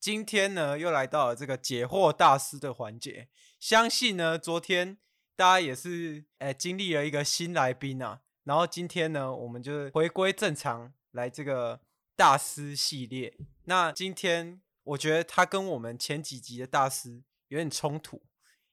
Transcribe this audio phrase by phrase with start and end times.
[0.00, 3.28] 今天呢，又来到了这个解惑大师的环节。
[3.58, 4.96] 相信呢，昨天
[5.34, 8.20] 大家也是诶、经历了一个新来宾啊。
[8.44, 11.80] 然后今天呢，我们就回归正常，来这个
[12.14, 13.36] 大师系列。
[13.64, 18.22] 那今天我觉得他跟我们前几集的大师有点冲突，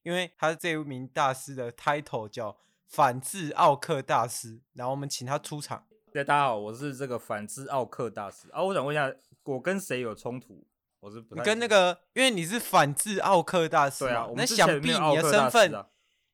[0.03, 2.55] 因为他这一名大师的 title 叫
[2.88, 4.62] 反智奥克大师。
[4.73, 5.88] 然后我们请他出场。
[6.12, 8.62] 对，大家好，我是这个反智奥克大师啊。
[8.64, 9.12] 我想问一下，
[9.44, 10.66] 我跟谁有冲突？
[11.05, 15.90] 我是不你跟那个，因为你是反制奥克大师，对啊，那想必你的身份，啊、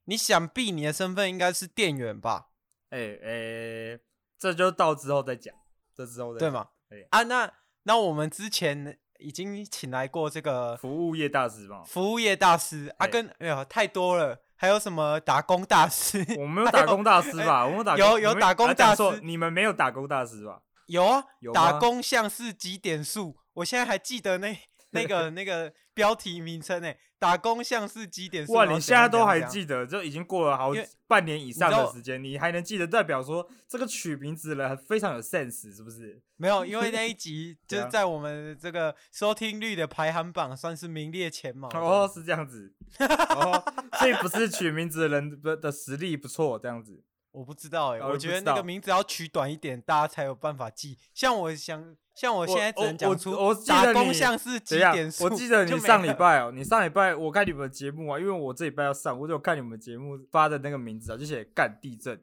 [0.06, 2.48] 你想必你的身份应该是店员吧？
[2.90, 4.00] 哎哎、
[4.40, 5.54] 这就到之后再讲，
[5.94, 6.70] 这之后再讲对吗？
[6.92, 7.52] 欸、啊，那
[7.84, 11.84] 那我们之前已经请来过这个服务业大师嘛？
[11.84, 16.26] 服务业大师啊，跟哎呀太多了，还有什么打工大师？
[16.40, 17.68] 我们有打工大师吧？
[17.68, 20.62] 我们打有有打工大师，你们没有打工大师吧？
[20.92, 23.36] 有啊，有打工像是几点数？
[23.54, 24.58] 我现在还记得那
[24.92, 28.52] 那个那个标题名称诶，打工像是几点数？
[28.52, 29.86] 哇，你现在都还记得？
[29.88, 30.74] 就已经过了好
[31.08, 36.22] 半年以上的时间，你，还能记得，代表说这个取名字的人非常有 sense，是不是？
[36.36, 41.70] 没有，因为那一集 就是在我们这个收听率的排行榜算是名列前茅。
[41.70, 42.74] 哦，是这样子。
[43.00, 43.64] 哦，
[44.00, 47.02] 所以不是取名字的人的的实力不错，这样子。
[47.32, 50.98] 我不知道哎、欸，我觉得那个名字要取短一点，大家才有办法记。
[51.14, 55.24] 像我想，像我现在只能讲出我打工像是几点数。
[55.24, 62.22] 我记得你上礼拜哦，你上礼拜我看你们的节目啊，因为我这礼拜要上，我就看你们节目发的那个名字啊，就写干地震。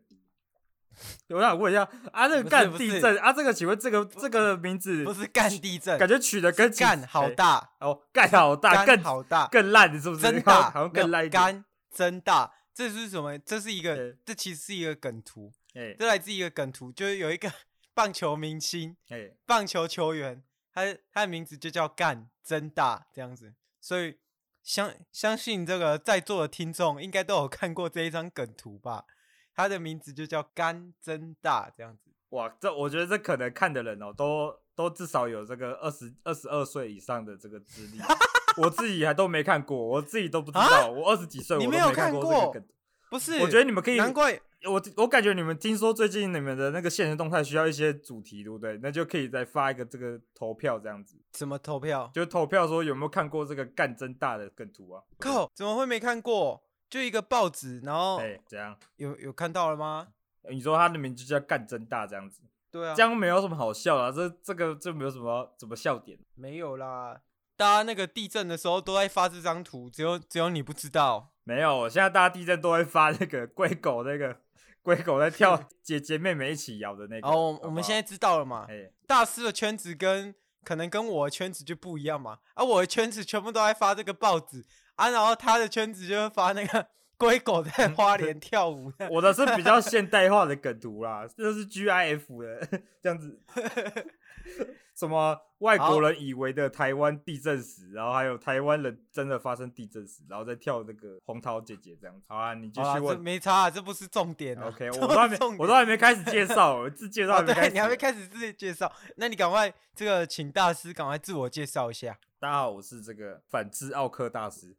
[1.28, 10.20] 我想问一下啊，这个干地震啊，这个请问这个这个名字不是干地震，感觉取的跟干好大哦，干好大，更好大，更烂，是不是？
[10.20, 11.42] 真大， 好像更烂一点。
[11.42, 11.64] 干
[11.94, 12.52] 真大。
[12.78, 13.36] 这是什么？
[13.40, 15.52] 这是一个，欸、这其实是一个梗图。
[15.74, 17.52] 哎、这来自一个梗图，就是有一个
[17.92, 23.52] 棒球明星，哎、棒球球员，他他的名字就叫干真大这样子。
[23.80, 24.16] 所以
[24.62, 29.06] 相相信这个在座的听众应该都有看过这一张梗图吧？
[29.52, 32.12] 他的名字就叫干真大这样子。
[32.28, 37.98] 哇，这我觉得这可能看的人哦，都都至少有这个二十二十二岁以上的这个资历。
[38.58, 40.60] 我自己还都没看过，我自己都不知道。
[40.60, 42.66] 啊、我二十几岁，我都没看过这个。
[43.10, 43.96] 不是，我觉得你们可以。
[43.96, 48.76] 难怪我我感觉你们听说最近你们的那个现实动态需要一些主题，对不对？
[48.82, 51.16] 那就可以再发一个这个投票这样子。
[51.32, 52.10] 什么投票？
[52.12, 55.02] 就投票说有没有看过这个干真大的梗图啊？
[55.20, 56.60] 靠，怎么会没看过？
[56.90, 60.08] 就一个报纸，然后哎，这样有有看到了吗？
[60.50, 62.42] 你说他的名字叫干真大这样子？
[62.70, 66.18] 对啊，这样没有什么好笑啊，这这个这没有什么怎么笑点？
[66.34, 67.20] 没有啦。
[67.58, 71.32] 大家那个地震的时候都在发这张图，只有只有你不知道。
[71.42, 74.40] 没有，现在大家地震都会发那个 龟狗，那个
[74.80, 77.26] 龟狗在跳，姐姐妹妹一起摇的那个。
[77.26, 78.64] 哦，我们现在知道了嘛？
[78.68, 80.32] 嘿大师的圈子跟
[80.62, 82.38] 可能跟我的圈子就不一样嘛。
[82.54, 84.64] 啊，我的圈子全部都在发这个报纸
[84.94, 86.86] 啊，然后他的圈子就会发那个
[87.18, 88.92] 龟狗在花莲跳舞。
[89.10, 93.42] 我的是比较现代化的梗图啦，这是 GIF 的这样子。
[94.94, 102.26] 什么外国人以为的台湾地震史，然后还有台湾人真的发生地震史，然后再跳那个红桃姐姐这样子。
[102.28, 103.20] 好啊，你继续问。
[103.20, 104.66] 没差、啊，这不是重点、啊。
[104.66, 107.72] OK， 我都还没，我都还没开始介绍，自介 绍还没开始、哦。
[107.74, 112.18] 你还没开始自己介绍，那你赶快这个请大师赶快自我介绍一下。
[112.40, 114.74] 大家好，我是这个反制奥克大师，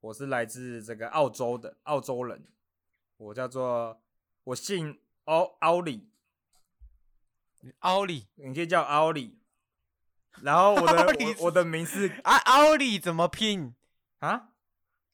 [0.00, 2.44] 我是来自这个澳洲的澳洲人，
[3.16, 4.00] 我叫做
[4.44, 6.08] 我姓奥奥里，
[7.80, 9.38] 奥里，你可以叫奥里。
[10.42, 11.06] 然后我的
[11.38, 13.74] 我我的名字啊，奥利怎么拼
[14.18, 14.48] 啊？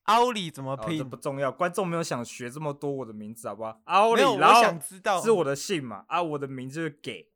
[0.04, 0.98] 奥利怎么拼？
[0.98, 3.80] 这不重要，观众没有想学这么多我的名字，好不好？
[3.84, 6.04] 奥利，然后我想知道是我的姓嘛？
[6.08, 7.30] 啊，我的名字就是给，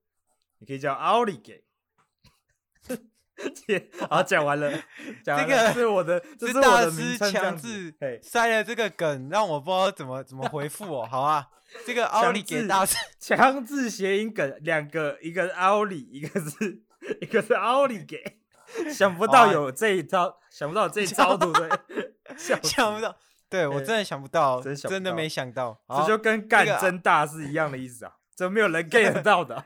[0.59, 1.63] 你可以叫奥利给。
[4.09, 4.73] 好，讲完了，
[5.23, 11.07] 这个是我的，这是大师强制塞了这个梗，让我不知道怎么怎么回复哦。
[11.09, 11.49] 好啊，
[11.87, 16.83] 这个奥利给大师强制谐音梗，两个，一个是奥利，一个是。
[17.21, 18.39] 一个是奥利给，
[18.91, 21.69] 想不到有这一招，啊、想不到有这一招，对不对？
[22.35, 23.15] 想想不到，
[23.51, 28.15] 对我真的想不到，真真的没想到，这就跟干真大是一样的意思啊！
[28.35, 29.63] 怎么没有人 get 到的？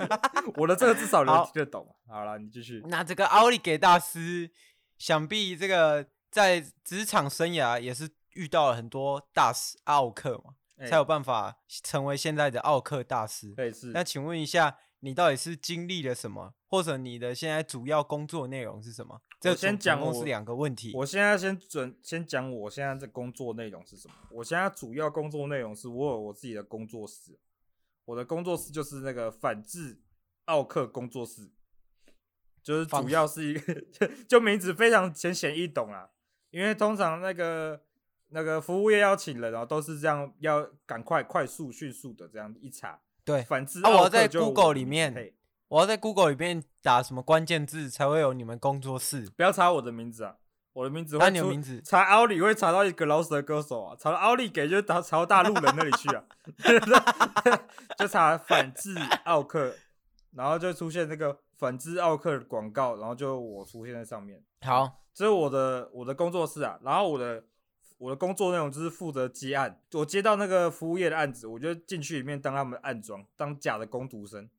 [0.56, 1.96] 我的这个至少能听得懂。
[2.06, 2.82] 好了，你继续。
[2.88, 4.50] 那这个奥利给大师，
[4.98, 10.44] 想必这个在职场生涯也是遇到了很多大师奥克
[10.88, 13.54] 才有办法成为现在的奥克大师。
[13.54, 13.88] 对，是。
[13.88, 19.20] 那请问一下，你到底是经历了什么，或者你的现在主要工作内容是什么？
[19.40, 20.92] 这先讲是两个问题。
[20.94, 24.14] 我现在先准先讲我现在的工作内容是什么。
[24.30, 27.36] 我现在主要工作内容是我有我自己的工作室，
[28.04, 30.00] 我的工作室就是那个反制
[30.44, 31.50] 奥克工作室，
[32.62, 36.10] 就是主要是一个就 就名字非常浅显易懂啊。
[36.50, 37.82] 因为通常那个
[38.32, 42.98] 那个服务业要请人哦，都是这样，要赶快、快速、迅速的这样一查。
[43.24, 43.80] 对，反之。
[43.84, 45.34] 啊，我在 Google 里面，
[45.68, 49.30] 我要在 Google 里面打什么关键字才会有你们工作室？
[49.36, 50.36] 不要查我的名字啊，
[50.72, 51.30] 我的名字会。
[51.30, 51.80] 你有名字？
[51.82, 56.24] 查奥利会查到一个饶舌歌手啊，查到奥利给就查查到大陆人那里去啊，
[57.98, 58.94] 就查反制
[59.24, 59.74] 奥克，
[60.32, 64.42] 然后就出现那个反制奥客的广告，然后就我出现在上面。
[64.62, 64.98] 好。
[65.14, 67.44] 这是我的我的工作室啊，然后我的
[68.02, 74.50] 我的工作内容就是负责接案，我接到那个服务业的案子，我就进去里面当他们的暗装，当假的工读生。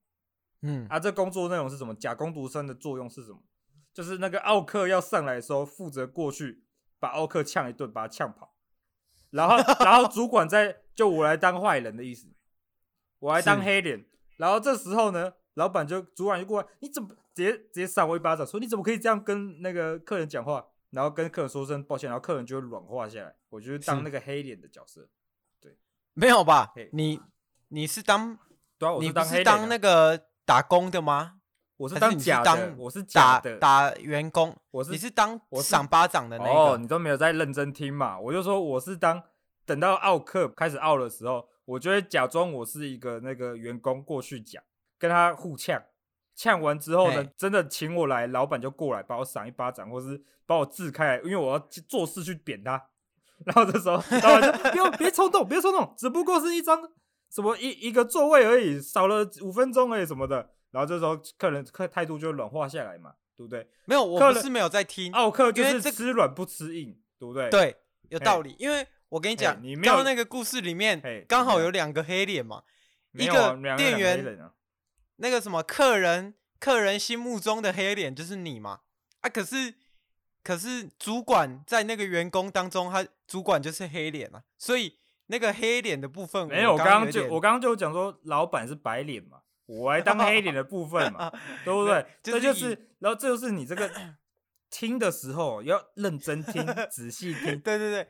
[0.61, 1.93] 嗯，啊，这工作内容是什么？
[1.93, 3.39] 假工读生的作用是什么？
[3.93, 6.63] 就是那个奥克要上来的时候，负责过去
[7.01, 8.55] 把奥克呛一顿，把他呛跑，
[9.31, 12.29] 然后 然后主管在就我来当坏人的意思，
[13.19, 14.05] 我来当黑脸，
[14.37, 17.09] 然后这时候呢，老板就主管就过来，你怎么？
[17.35, 20.65] 直接直接扇我一巴掌，说你怎么可以这样跟那个客人讲话？
[20.93, 23.35] 然后跟客人说声抱歉，然后客人就会软化下来。
[23.49, 25.09] 我就是当那个黑脸的角色，
[25.59, 25.75] 对，
[26.13, 26.71] 没有吧？
[26.91, 27.19] 你
[27.69, 28.37] 你是当，
[28.77, 31.39] 对啊，我是当黑啊，你不是当那个打工的吗？
[31.77, 36.51] 我是当假的，我是假的打员工，我是你是当赏巴掌的那个。
[36.51, 38.19] 哦，你都没有在认真听嘛？
[38.19, 39.21] 我就说我是当
[39.65, 44.63] 等到奥克开始奥的时候，我就会假装我是一个那个员工过去讲，
[44.99, 45.83] 跟他互呛。
[46.35, 52.83] 呛完之后呢，真的请我来，老板就过来把我赏一巴掌，或是把我支开来，因为我要做事去扁他。
[53.45, 56.81] 然后这时候，老板就 不要别冲动，别冲动，只不过是一张
[57.29, 60.49] 什么一一个座位而已，少了五分钟而已什么的。
[60.71, 63.67] 然后这时候客人客态度就软化下来嘛，对不对？
[63.85, 65.11] 没有，我不是没有在听。
[65.11, 67.49] 奥客就是吃软不吃硬，对不对？
[67.49, 67.75] 对，
[68.09, 68.55] 有道理。
[68.57, 72.63] 因为我跟你讲，你刚刚那个故事里面刚好有两个黑脸嘛，
[73.11, 74.51] 一个店员。
[75.17, 78.79] 那个什么客人，客人心目中的黑脸就是你嘛？
[79.21, 79.75] 啊，可是
[80.43, 91.31] 可是主管在那个员工当中，他主管就是黑脸啊，所以那个黑脸的部分，没有，我刚刚就我刚刚就讲说，老板是白脸嘛，我来当黑脸的部分嘛，
[91.63, 92.05] 对不对？
[92.21, 93.89] 这就是，然后这就是你这个
[94.69, 97.57] 听的时候要认真听， 仔细听。
[97.61, 98.07] 对对对，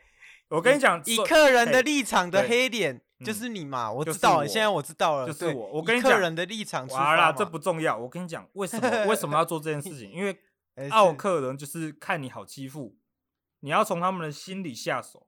[0.47, 3.02] 我跟你讲，以客人的立场的黑脸。
[3.19, 5.71] 就是你嘛，我知道，现在我知道了，就是我。
[5.73, 7.97] 我跟你讲，客人的立场出发啦，这不重要。
[7.97, 10.11] 我跟你讲，为什么 为什么要做这件事情？
[10.11, 10.37] 因为
[10.89, 12.97] 奥克人就是看你好欺负，
[13.59, 15.27] 你要从他们的心里下手。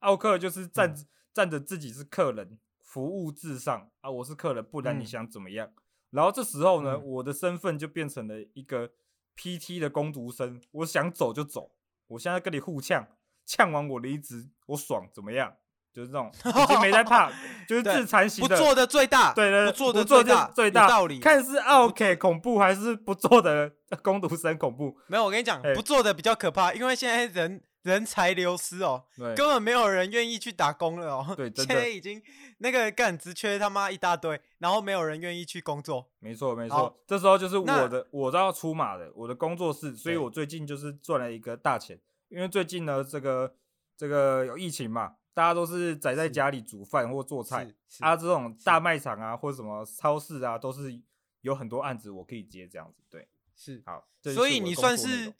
[0.00, 0.94] 奥克就是站
[1.34, 5.70] 站着自己是客人，服务至上啊，我是客人，不然你想怎么样？
[6.10, 8.90] 然后这时候呢，我的身份就变成了一个
[9.36, 11.72] PT 的工读生，我想走就走。
[12.06, 13.06] 我现在跟你互呛，
[13.44, 15.54] 呛完我离职，我爽怎么样？
[15.98, 17.28] 就是这种已经没在怕，
[17.66, 21.18] 就是自残型的，不做的最大，对对，不做的最大最大道理。
[21.18, 24.96] 看是 OK 恐怖还是不做的工读生恐怖？
[25.08, 31.34] 没有，我跟你讲，不做的比较可怕，因为现在人人才流失哦，根本没有人愿意去打工了哦。
[31.36, 32.22] 对，现在已经
[32.58, 36.06] 那个干职缺他妈一大堆，然后没有人愿意去工作。
[36.20, 43.52] 没错没错，这时候就是我的我都要出马的，我的工作室，所以我最近就是赚了一个大钱，因为最近呢这个
[43.96, 45.14] 这个有疫情嘛。
[45.38, 47.64] 大家都是宅在家里煮饭或做菜，
[48.00, 51.00] 啊，这种大卖场啊或者什么超市啊，都是
[51.42, 53.04] 有很多案子我可以接这样子。
[53.08, 54.04] 对，是好，
[54.34, 55.32] 所以你算是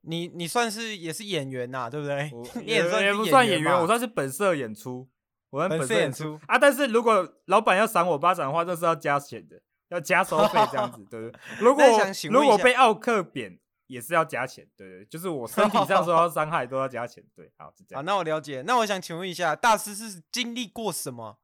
[0.00, 2.28] 你你算是也是演员呐，对不对？
[2.60, 5.08] 你也算也不算演员，我算是本色演出，
[5.50, 6.58] 我算本色演出啊。
[6.58, 11.40] 但是如果老板要赏我巴掌的话，这是要加钱的，要加收费这样子，对不对？
[11.62, 11.84] 如果
[12.32, 13.60] 如果被奥克扁。
[13.86, 17.98] 也是要加钱，对对，就是我身体上受到伤害都要加钱，对，好是这样。
[17.98, 18.62] 好，那我了解。
[18.62, 21.38] 那我想请问一下，大师是经历过什么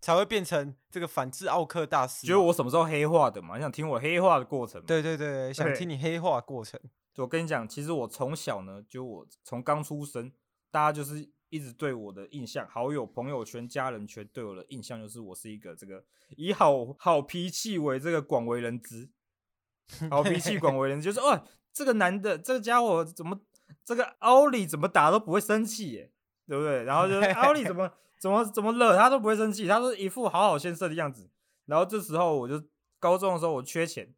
[0.00, 2.26] 才会变成这个反制奥克大师？
[2.26, 3.56] 觉得我什么时候黑化的嘛？
[3.56, 4.84] 你想听我黑化的过程吗？
[4.86, 6.80] 对对对，想听你黑化的过程。
[7.16, 10.32] 我跟你讲，其实我从小呢，就我从刚出生，
[10.72, 19.08] 大家就是一直对我的印象，好友、朋友圈、家人圈对我的印象，就是我是一个这个以好好脾气为这个广为人知，
[20.10, 21.46] 好脾气广为人知，就是哦。
[21.74, 23.38] 这个男的，这个家伙怎么，
[23.84, 26.12] 这个奥利怎么打都不会生气耶，
[26.46, 26.84] 对不对？
[26.84, 27.90] 然后就是奥利怎么
[28.20, 31.28] 怎么怎么惹他都不会生气，他是一副好好先生的样子。
[31.66, 32.62] 然后这时候我就
[33.00, 34.14] 高中的时候我缺钱，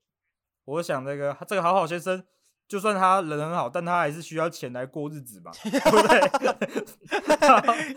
[0.66, 2.22] 我想那个这个好好先生
[2.68, 6.20] 就算他人很好，但他还是需要钱来过日子嘛，对不对？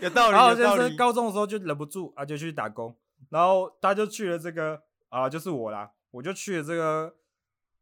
[0.00, 0.32] 有道理。
[0.38, 2.96] 然后先生高中的时候就忍不住啊，就去打工，
[3.28, 7.12] 然后他就去了这个啊，就是我啦，我就去了这个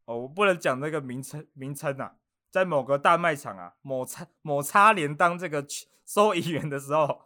[0.09, 2.13] 哦，我不能讲那个名称名称啊，
[2.49, 5.63] 在某个大卖场啊，某叉某叉联当这个
[6.05, 7.25] 收银员的时候，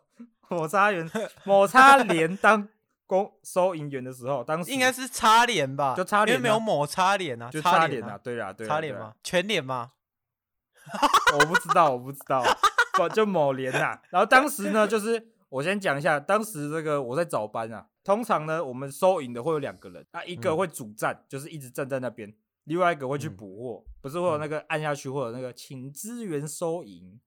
[0.49, 1.09] 某叉员
[1.45, 2.67] 某叉联当。
[3.05, 9.13] 工收银员的时候，当时应该是擦脸吧，就擦脸，因为没有抹擦脸啊，就擦脸啊，对啦，对，擦脸吗？
[9.21, 9.91] 全脸吗？
[11.37, 12.41] 我不知道，我不知道，
[12.97, 14.01] 不就某脸啊。
[14.09, 22.33] 然后当时呢，就是我先讲一下，当时这个我在早班啊，通常呢，我们收银的会有两个人，啊，一个会主站，就是一直站在那边，
[22.65, 27.19] 另外一个会去补货，不是会有那个按下去或者那个请资源收银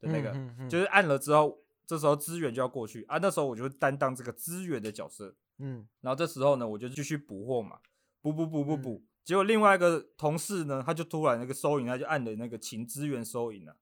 [0.00, 1.62] 的那个，就是按了之后。
[1.88, 7.78] 这时候资源就要过去啊，那时候我就会担当这个资源的角色，嗯，然后这时候呢，我就继续补货嘛，
[8.20, 13.76] 补补补补补，结果另外一个同事呢，他就突然那个收银，他就按了那个请资源收银了。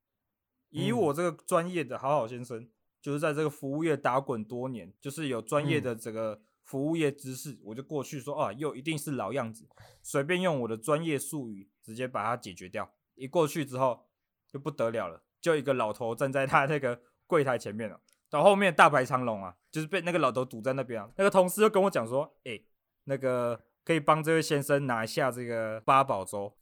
[0.68, 2.68] 以我这个专业的好好先生，
[3.00, 9.68] 就是在这个服务业打滚多年，就是有专业的这个服务业知识，我就过去说啊，又一定是老样子，
[10.02, 12.90] 随便用我的专业术语直接把它解决掉。
[13.14, 14.06] 一过去之后
[14.48, 17.00] 就不得了了，就一个老头站在他那个。
[17.26, 21.08] 柜台前面了，到后面大排长龙啊，就是被那个老头堵在那边啊。
[21.16, 22.66] 那个同事就跟我讲说：“哎、欸，
[23.04, 26.54] 那个可以帮这位先生拿一下这个八宝粥。”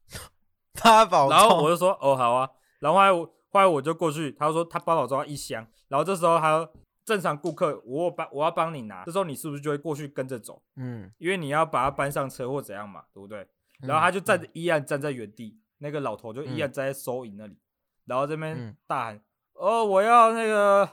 [0.81, 1.31] 八宝粥。
[1.31, 5.67] 然后我就说：“哦，好啊。”然后后来我后来我就过去，他说他八宝粥一箱。
[5.89, 6.73] 然后这时候他说
[7.05, 10.63] 正常顾客，我帮我要帮你拿，这时候你是不是就会过去跟着走？
[10.77, 13.47] 嗯，因为你要把他搬上车或怎样嘛，对不对？
[13.81, 15.59] 然后他就站着，依然站在原地。
[15.79, 17.59] 那个老头就依然站在收银那里，
[18.05, 19.21] 然后这边大喊。
[19.55, 20.89] 哦，我要那个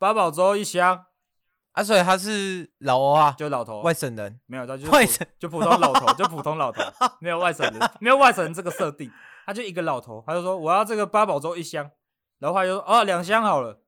[0.00, 1.06] 八宝粥一箱
[1.70, 1.84] 啊！
[1.84, 6.82] 所以他是老欧啊，就老头，外省人没有，他就 外省，就普通老头，就普通老头，
[7.22, 9.08] 没有外省人，没有外省人这个设定，
[9.46, 11.88] 他就一个老头，他就说我要这个八宝粥一箱，
[12.40, 13.80] 然后他就说哦两箱好了，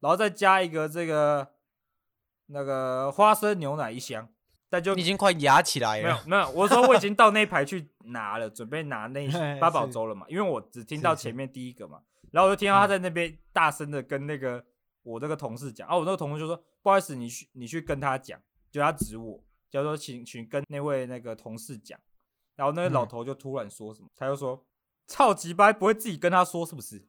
[0.00, 1.48] 然后再加一个这个
[2.46, 4.28] 那个花生牛奶一箱，
[4.68, 9.28] 但就已经快压起来了，没有没有，我说我已经到那排去拿了，准备拿那
[9.60, 12.00] 八宝粥了嘛，因为我只听到前面第一个嘛。
[12.32, 14.62] 然后我就听到他在那边大声的跟那个
[15.02, 18.38] 我那个同事讲，啊，我那个同事就说不好意思，你去你去跟他讲，
[18.70, 21.98] 就他指我，叫说请请跟那位那个同事讲。
[22.56, 24.66] 然后那个老头就突然说什么，他就说
[25.06, 27.06] 超级掰，不会自己跟他说是不是？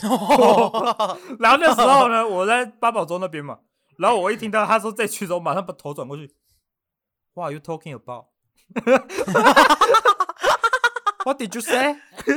[1.38, 3.58] 然后那时候呢，我在八宝粥那边嘛，
[3.98, 6.34] 然后我一听到他说这句之后，马上把头转过去
[7.34, 8.26] ，What are you talking about?
[11.24, 11.96] What did you say?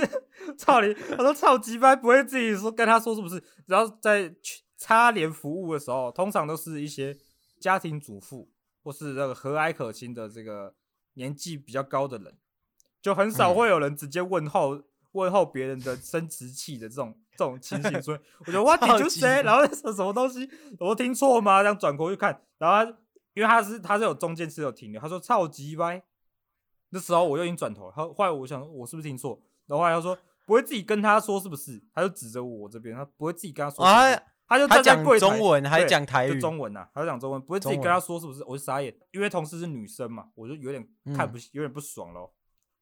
[0.60, 0.96] 操你！
[1.18, 3.44] 我说超级掰，不会自己说跟他说是不是？
[3.66, 4.36] 然后在
[4.78, 7.18] 擦脸服务的时候，通常都是一些
[7.60, 8.52] 家庭主妇
[8.84, 10.76] 或是那个和蔼可亲的这个
[11.16, 12.38] 年纪比较高的人，
[13.02, 14.84] 就很少会有人直接问候、嗯、
[15.14, 18.00] 问候别人的生殖器的这种这种情形。
[18.02, 19.44] 所以我觉得 What did you say？
[19.44, 20.50] 然后说什么东西？
[20.80, 21.62] 我听错吗？
[21.62, 22.98] 这样转过去看，然后他
[23.34, 26.04] 因为他是他是有中间是有停留，他说超级歪。
[26.90, 29.42] 那时候我又已经转头，他后来我想我是不是听错？
[29.68, 30.18] 然后后来他说。
[30.48, 31.82] 不会自己跟他说是不是？
[31.92, 33.84] 他就指着我这边，他不会自己跟他说。
[33.84, 34.16] 啊，
[34.48, 36.36] 他就他讲中文还是讲台语？
[36.36, 38.44] 就中文啊，他就讲中文，不会自己跟他说是不是？
[38.44, 42.32] 我就傻眼，因为同事是女生嘛，我就有点看不，有点不爽咯。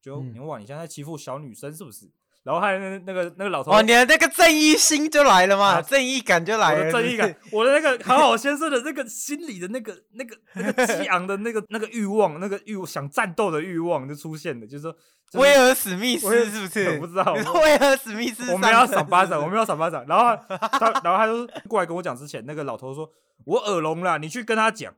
[0.02, 2.10] 就你哇，你现在欺负小女生是不是？
[2.44, 14.94] 然后还有那那个那个老头，哦，你的那个正义心就来了嘛，正义感就来了，正义感，我的那个好好先生的那个心里的那个那个那个激昂的那个那个欲望，那个欲想战斗的欲望就出现了，就是说。
[15.32, 16.90] 威尔史密斯是不是？
[16.90, 17.32] 我不知道。
[17.32, 20.06] 威尔史密斯，我们要赏巴掌，我们要赏巴掌。
[20.06, 23.10] 然后他，然后他就过来跟我讲之前，那个老头说
[23.44, 24.94] ：“我耳聋了，你去跟他讲。”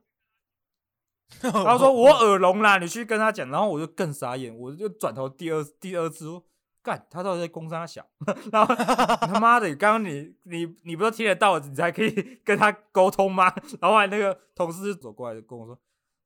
[1.41, 6.43] 他说：“我耳聋了，你去跟他讲。”然后我就更傻眼，我就转头第二第二次说
[6.87, 8.05] ：“干，他到底在攻三小？”
[8.51, 13.53] 然后他妈的，刚刚你你你不是听得到，你才可以跟他沟通吗？
[13.81, 15.77] 然后后来那个同事走过来跟我说：“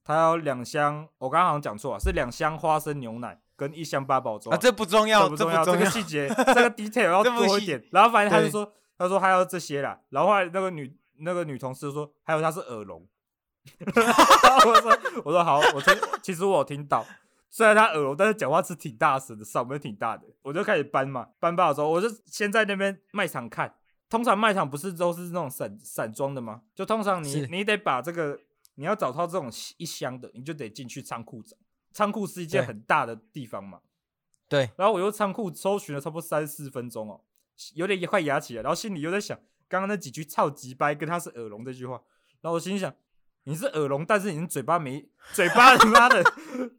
[0.06, 7.84] 他要两箱，我刚刚好像讲错了，是两箱花生牛奶。”跟一箱八宝粥啊，这不重要，这不重要，这个细节，这个 detail 要多一点。
[7.92, 10.00] 然后反正他就说，他说还要这些啦。
[10.10, 13.08] 然后后来那个女那个女同事说，还有他是耳聋。
[13.86, 17.06] 我说我说好，我听，其实我有听到，
[17.52, 20.26] 虽然他耳聋，但是讲话是挺大声的，嗓门挺大的。
[20.42, 23.76] 我就开始搬嘛，搬吧的时候，我就先在那边卖场看。
[24.10, 26.64] 通常卖场不是都是那种散散装的吗？
[26.74, 28.40] 就通常你你得把这个，
[28.76, 31.56] 你要找到这种一箱的，你就得进去仓库找。
[31.94, 33.82] 仓库是一件很大的地方嘛，
[34.48, 34.70] 对。
[34.78, 37.22] 然后我又仓库搜寻了差不多三四分钟哦，
[37.74, 42.02] 有点快牙起来，然后心里又在想刚刚那几句超级掰跟他是耳聋这句话，
[42.42, 42.94] 然后我心里想，
[43.44, 46.24] 你是耳聋，但是你嘴巴没嘴巴，他妈的，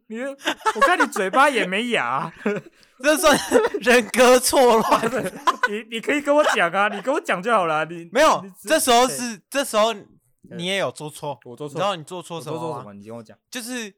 [0.07, 2.33] 你我看你嘴巴也没牙、啊，
[3.03, 3.37] 这算
[3.81, 5.01] 人格错乱。
[5.69, 7.83] 你你可以跟我讲啊，你跟我讲就好了。
[7.85, 9.93] 你没有，这时候是这时候
[10.41, 12.57] 你也有做错，我做错，然后你做错什么？
[12.57, 12.93] 做错什么？
[12.93, 13.93] 你跟我讲，就是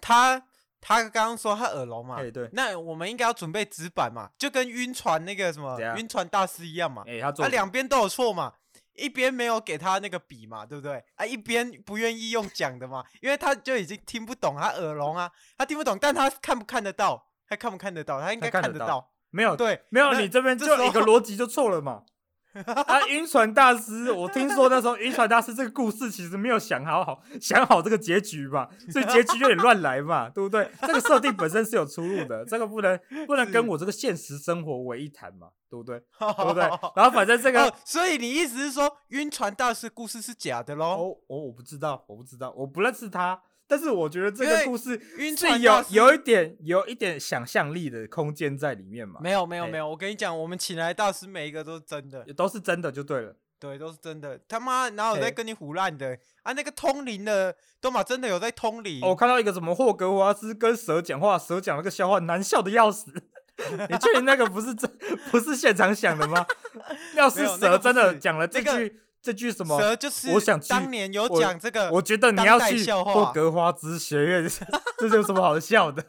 [0.00, 0.42] 他。
[0.84, 8.52] 他刚刚说他耳聋嘛，哎对，那我们应该要准备纸板嘛，就跟晕船那个什么晕船大师一样嘛，哎，他他两边都有错嘛，
[8.94, 11.02] 一边没有给他那个笔嘛，对不对？
[11.16, 17.28] 啊，一边不愿意用讲的嘛，因为他就已经听不懂，他耳聋啊，他听不懂，但他看不看得到？
[17.48, 18.20] 他看不看得到？
[18.20, 22.04] 他应该看得到，没有对，没有，你这边就一个逻辑就错了嘛。
[22.86, 30.70] 啊，晕船大师，我听说那时候晕船大师这个故事其实没有想好好想好这个结局嘛，所以结局有点乱来嘛，对不对？
[30.82, 35.98] 这个设定本身是有出入的，这个不能不能跟我这个现实生活为一谈嘛，对不对？
[36.18, 36.62] 对不对？
[36.94, 40.84] 然后反正这个，哦，所以你意思是说晕船大师故事是假的喽？
[40.86, 43.40] 哦哦，我不知道，我不知道，我不认识他。
[43.72, 45.00] 但是我觉得这个故事
[45.34, 49.18] 是有有一点有一点想象力的空间在里面嘛？
[49.22, 53.34] 没有没有没有，我跟你讲，我们请来大师每一个都是真的，都是真的就对了。
[53.58, 54.38] 对，都是真的。
[54.46, 56.52] 他妈哪有在跟你胡乱的啊？
[56.52, 59.00] 那个通灵的都嘛真的有在通灵。
[59.00, 63.10] 我看到一个什么霍格华兹跟蛇讲话，蛇讲了个笑话，难笑的要死。
[63.88, 64.90] 你确定那个不是真
[65.30, 66.44] 不是现场想的吗？
[67.16, 69.00] 要是蛇真的讲了这句。
[69.22, 69.80] 这句什么？
[69.80, 74.50] 蛇就是我想当年有讲这个，我觉得你要去霍格华兹学院，
[74.98, 76.02] 这有什么好笑的？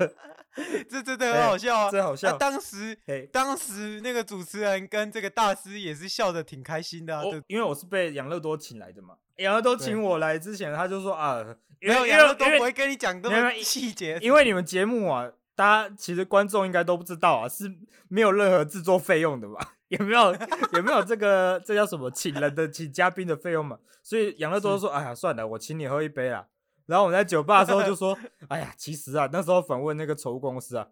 [0.87, 1.89] 这真的很好笑啊！
[1.89, 2.37] 真好笑。
[2.37, 2.95] 当时，
[3.31, 7.23] 当时那个主持人跟这个大师也是笑的挺开心的啊。
[7.47, 11.43] 因为我是被养乐多请来的嘛，养乐多请我来之前，他就说啊，
[11.81, 17.73] 没有养乐多不会跟你讲这么细节，因为你们节目啊，大家其实观众应该都不知道啊，是
[18.07, 19.59] 没有任何制作费用的嘛。
[19.89, 20.33] 也没有
[20.73, 23.77] 也没有这个这叫什么请人的请嘉宾的费用嘛？
[24.01, 26.47] 所以养乐多说：“哎呀，算了，我请你喝一杯啦。”
[26.87, 28.17] 然后我们在酒吧的时候就说
[28.49, 30.87] ：“哎呀，其实啊，那时候访问那个宠物公司啊，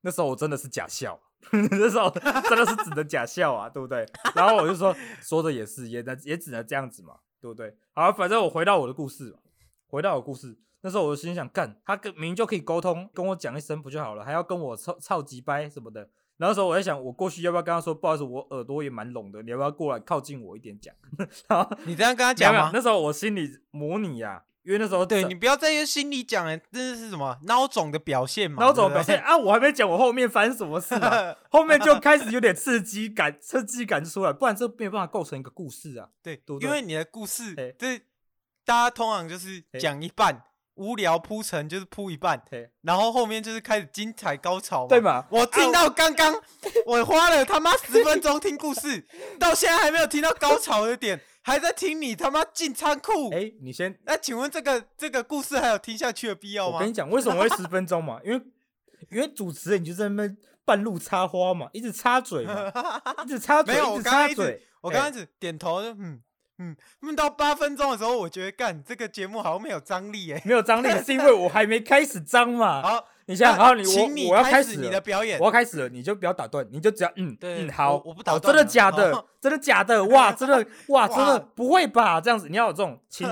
[0.00, 1.20] 那时候我真的是假笑，
[1.52, 9.36] 那时候真的是只能假笑啊，对不对？”然后我就说：“说的也是，也能也只能这样子嘛，对不对？”好，反正我回到我的故事，
[9.86, 10.58] 回到我的故事。
[10.82, 16.08] 那时候我心想：干，他跟明明就可以沟通，跟我讲一声不就好了，还要跟我操操机掰什么的。
[16.38, 20.94] 然后时候我在想，我过去要不要跟他说，不好意思，我耳朵也蛮聋的，你要不要过来靠近我一点讲？
[21.48, 22.70] 然后你这样跟他讲吗？
[22.72, 28.64] 那时候我心里模拟呀，因为那时候对你不要在于心里讲，哎，这是什么孬种的表现嘛？
[28.64, 29.36] 孬种表现啊！
[29.36, 36.08] 我还没讲我后面发生什么事啊，后面就开始有点刺激感，刺激感出来，不然这没有办法构成一个故事啊。
[36.22, 37.98] 对，对对，因为你的故事，这
[38.64, 40.42] 大家通常就是讲一半。
[40.80, 42.42] 无聊铺陈就是铺一半，
[42.80, 45.26] 然后后面就是开始精彩高潮嘛，对吧？
[45.30, 46.34] 我听到刚刚，
[46.86, 49.06] 我花了他妈十分钟听故事，
[49.38, 53.30] 到现在还没有听到高潮的点， 还在听你他妈进仓库。
[53.30, 56.76] 哎，你先，那请问这个这个故事还有听下去的必要吗？
[56.76, 58.18] 我跟你讲，为什么会十分钟嘛？
[58.24, 58.40] 因为
[59.10, 62.72] 因为主持人你就在那边半路插花嘛，一直插嘴嘛，
[63.22, 66.22] 一直插嘴，没有，一直插嘴，我刚开始点头，嗯。
[66.62, 72.82] 嗯，问到八分钟的时候，我觉得干这个节目好像没有张力哎，没有张力是因为我还没开始张嘛。
[72.84, 73.82] 好，你先，好，你
[74.26, 79.24] 我我要开始你的表演，我要开始了，你就不要打断，你就只要嗯嗯好，我不打断，真的假的？
[79.40, 80.04] 真的假的？
[80.04, 82.20] 哇，真的 哇，真的不会吧？
[82.20, 83.26] 这样子你要有这种情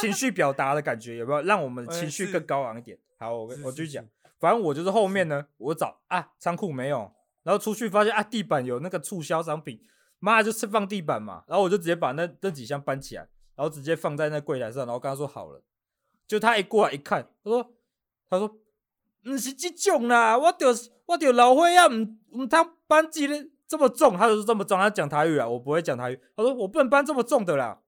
[0.00, 1.42] 情绪表达的感觉，有没有？
[1.42, 2.98] 让我们情绪更高昂一点。
[3.16, 4.04] 好，我我继续讲，
[4.40, 7.12] 反正我就是后面呢，我找啊仓库没有，
[7.44, 9.80] 然后出去发现啊地板有那个促销商品。
[10.24, 15.60] 妈就是放地板嘛，然后我就直接把那那几箱搬起来，然后直接放在那柜台上，然后跟他说好了。
[16.28, 17.72] 就他一过来一看，他说
[18.30, 18.48] ：“他说，
[19.24, 20.68] 不是这种啦，我丢
[21.06, 24.78] 我丢老灰啊，唔唔通搬几的这么重，他就是这么重。
[24.78, 26.20] 他讲台语啊，我不会讲台语。
[26.36, 27.80] 他说我不能搬这么重的啦。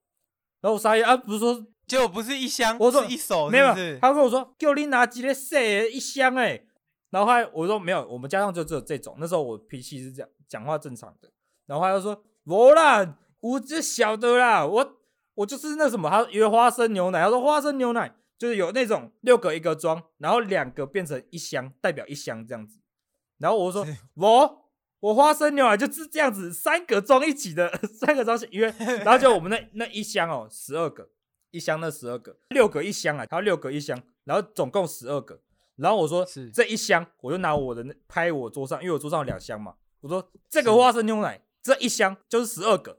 [0.60, 3.68] 然后我傻眼啊，不是说结果不是一箱，我说是一手没有。
[4.00, 6.66] 他跟我说叫你拿几个小的一箱哎、欸，
[7.10, 9.16] 然后还我说没有，我们家上就只有这种。
[9.20, 11.30] 那时候我脾气是这样，讲话正常的。
[11.66, 14.96] 然后他就说：“我啦，我就晓得啦，我
[15.34, 22.80] 我就是那什么，他以为花生牛奶，他说花生牛奶就是有那种六个一个装，然后两个变成一箱，代表一箱这样子。
[23.38, 24.64] 然后我说 我
[25.00, 31.08] 我花生牛奶就是这样子，三个装一起的， 三个装因为然后就我们那那一箱哦，十二个
[31.50, 35.40] 一箱那十二个，六个一箱啊，他六个一箱，然后总共十二个。
[35.76, 42.98] 然后我说是这一箱，我就拿我的那拍我桌上，因为我桌上有两箱嘛，我说这个花生牛奶。”这一箱就是十二个，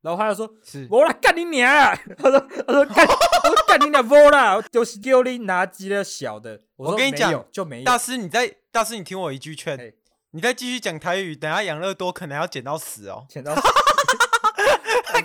[0.00, 1.70] 然后他就说：“是我来干你娘！”
[2.16, 4.08] 他说：“他说干，我干你娘！
[4.08, 7.84] 我啦，就是丢你拿几个小的。”我跟你讲，就没有。
[7.84, 9.94] 大师，你再大师，你听我一句劝，
[10.30, 13.60] 你再继续讲台语，等下养乐多可能要剪到死哦，剪到死。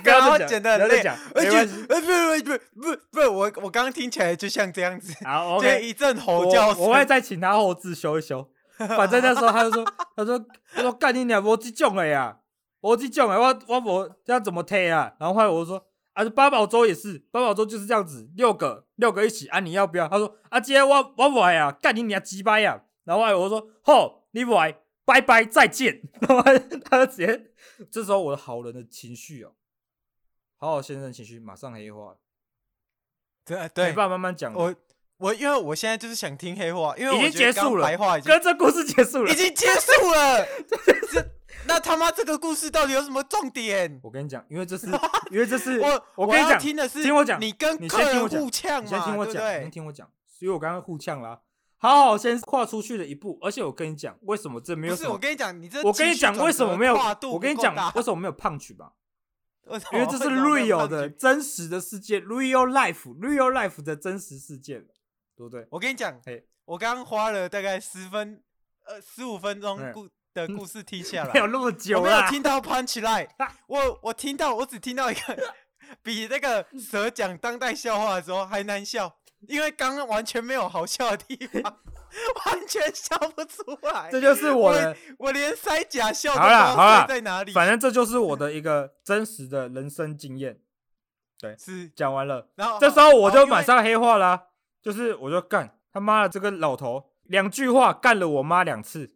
[0.02, 1.02] 然后讲剪的很累，
[1.34, 2.06] 而且呃不
[2.42, 8.46] 不不不不，我我刚刚听起来就像这样子，好 就 OK，一阵吼叫声我我会再请他后置修一修。
[8.76, 9.84] 反正那时候他就说，
[10.16, 12.38] 他说他说干你娘，我这种的呀，
[12.84, 15.14] 无这种的，我我我这样怎么推啊？
[15.18, 20.06] 然后后来我就说啊，八宝粥也是，八宝粥就是这样子，六个六个一起啊，你要不要？
[20.06, 22.84] 他说啊，今天我我不来啊，干你娘鸡掰呀！
[23.04, 26.02] 然后后来我就说吼，你不来，拜拜再见。
[26.20, 26.42] 然 后
[26.84, 27.52] 他就直接，
[27.90, 29.52] 这时候我的好人的情绪哦，
[30.58, 32.16] 好好先生情绪马上黑化，
[33.46, 34.52] 对对，没办法慢慢讲。
[34.52, 34.74] 我
[35.16, 40.46] 我因为我现在就是想听黑话，因为已经结束了，白话已经跟这故事结束了，已经结束了。
[41.10, 41.33] 这
[41.66, 44.00] 那他妈这个故事到底有什么重点？
[44.02, 44.86] 我跟你讲，因为这是，
[45.30, 50.10] 因为这是我我跟你讲，听的是听我讲，你跟客人互呛嘛，你先听我讲，你先听我讲。
[50.26, 51.40] 所以我刚刚互呛啦，
[51.78, 54.96] 好好先跨出去了一步，而且我跟你讲，为什么这没有？
[54.96, 56.94] 不是我跟你讲，你这我跟你讲为什么没有？
[57.32, 58.92] 我跟你讲为什么没有胖曲吧？
[59.64, 64.88] 因为这是 real 的真实的世界，real life，real life 的真实世界，对
[65.36, 65.66] 不对？
[65.70, 66.20] 我跟你讲，
[66.66, 68.42] 我刚刚花了大概十分
[68.84, 73.28] 呃十五分钟故的故事听下来， 没有那么久，我没有听到 punch line，
[73.68, 75.54] 我我听到我只听到一个
[76.02, 79.16] 比那个蛇讲当代笑话的时候还难笑，
[79.46, 84.10] 因为刚刚完全没有好笑的地方，完全笑不出来。
[84.10, 87.52] 这就是我的，我连塞假笑都好了好了在哪里？
[87.52, 90.58] 反正这就是我的一个真实的人生经验。
[91.38, 94.46] 对，是讲完了，然后这时候我就马上黑化啦，
[94.82, 99.14] 就是我就干他妈的这个老头，两句话干了我妈两次。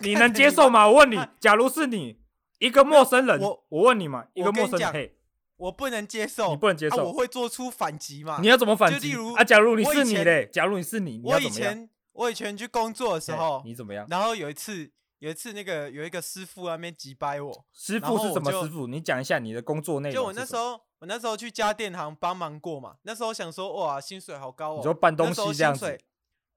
[0.00, 0.86] 你能接受吗？
[0.88, 2.18] 我问你，假如是你
[2.58, 5.16] 一个陌生人，我我问你嘛，一个陌生人，嘿，
[5.56, 8.38] 我不能接受，你不能接受，我会做出反击嘛？
[8.40, 9.14] 你要怎么反击？
[9.36, 14.06] 啊，假如你是你嘞，假如你是你，我以前我以前去工作的时候，你怎么样？
[14.10, 18.86] 然后有一次有一次那个有一个师傅那边急掰我，师傅是什么师傅？
[18.86, 20.14] 你讲一下你的工作内容。
[20.14, 25.98] 就我那时候我那时候去家电行帮忙过嘛，那时候想说哇薪水好高哦，你说搬东西这样子。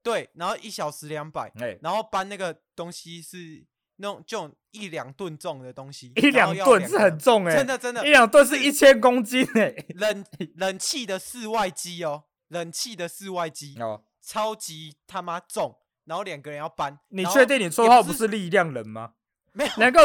[0.02, 3.64] 对，然后一小时两百，哎，然后搬那个东西是
[3.96, 10.24] 那种这种一两吨重的东西，一两吨是很重哎，欸，真的真的，一两吨是一千公斤哎，欸，冷
[10.56, 19.12] 冷气的室外机哦，冷气的室外机哦，超级他妈重，然后两个人要搬，你确定你绰号不是力量人吗？
[19.52, 20.00] 没有，能够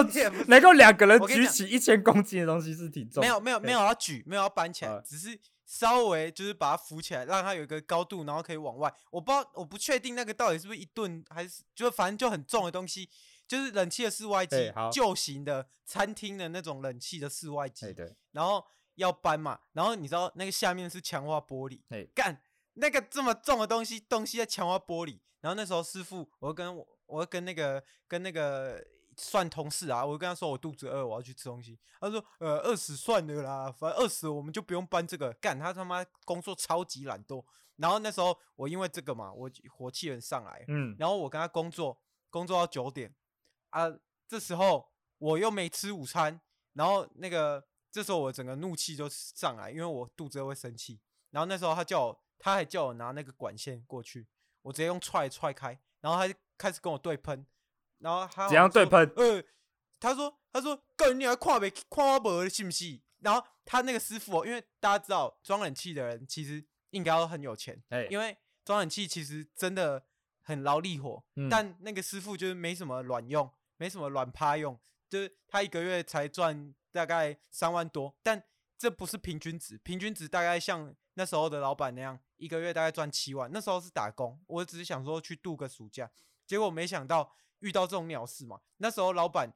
[0.47, 5.39] 能够两个人举起一千公斤的东西是挺重，没有没有没有要举，没有要搬起来，只是。
[5.65, 8.93] 稍微就是把它扶起来，让它有一个高度，然后可以往外。
[9.10, 13.10] 我不知道，我不确定那个到底是不是一顿，还是就反正就很重的东西，
[13.47, 17.88] 就是冷气的室外机，旧型的餐厅的那种冷气的室外机。
[18.32, 21.82] 然后要搬嘛，然后你知道那个下面是强化玻璃，
[22.13, 22.41] 干
[22.73, 25.19] 那个这么重的东西，东西在强化玻璃。
[25.41, 28.86] 然后那时候师傅，我跟我，我跟那个跟那个。
[29.17, 31.80] 算同事啊，我跟他说我肚子饿，我要去吃东西。
[31.99, 35.34] 他说呃饿死算了啦，反正饿死我们就不用搬这个。
[35.34, 37.43] 干他他妈工作超级懒惰。
[37.78, 40.63] 然后那时候我因为这个嘛，我火气很上来。
[40.67, 40.95] 嗯。
[40.99, 41.99] 然后我跟他工作，
[42.30, 43.13] 工作到九点
[43.69, 43.86] 啊，
[44.28, 46.39] 这时候我又没吃午餐，
[46.73, 50.99] 然后那个这时候我整个怒气就上来，因为我肚子会生气。
[51.32, 54.28] 然后那时候他叫我，他还叫我拿那个管线过去，
[54.62, 57.45] 我直接用踹踹开，然后他就开始跟我对喷。
[57.99, 59.12] 然后他怎样对喷？
[59.15, 59.43] 呃，
[59.99, 70.05] 他说：“他说，个人你还跨没跨没是不信？”然后他那个师傅哦，因为大家知道装冷气的人其实应该都很有钱，欸、因为装冷气其实真的
[70.43, 71.23] 很劳力活。
[71.36, 74.79] 嗯、但那个师傅就是没什么卵用，没什么卵趴用，
[75.10, 78.43] 就是他一个月才赚大概三万多，但
[78.77, 83.49] 这不是平均值，平均值大概像那时候的老板那样，一个月大概赚七万。
[83.51, 86.12] 那时候是打工，我只是想说去度个暑假，
[86.45, 87.34] 结果没想到。
[87.65, 89.51] 遇到这种鸟事嘛，那时候老板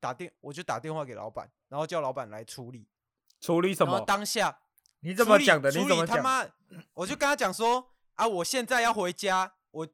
[0.00, 2.88] 打电，我就打电话给老板，然后叫老板来处理。
[3.38, 4.00] 处理什么？
[4.00, 4.60] 当下
[5.00, 5.70] 你怎么讲的？
[5.70, 6.46] 你怎么他妈？
[6.94, 9.86] 我就跟他讲说啊，我现在要回家，我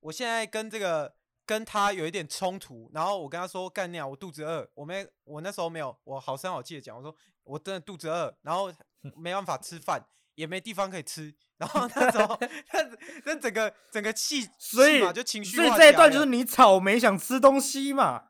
[0.00, 1.14] 我现在跟这个
[1.46, 8.72] 跟他有一点冲突，然后我跟他说干鸟，我肚子饿，我没我那时候没有，我好声好气的讲，我说我真的肚子饿，然后
[9.14, 10.04] 没办法吃饭。
[10.34, 12.36] 也没地方可以吃，然后那时候，
[12.74, 12.80] 那
[13.24, 18.24] 那整个整个气，所以就情绪，所以这一段就是你草莓想吃东西嘛，